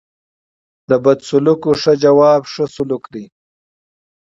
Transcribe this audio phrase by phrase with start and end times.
[0.89, 3.25] د بدو سلوکو ښه جواب؛ ښه سلوک دئ.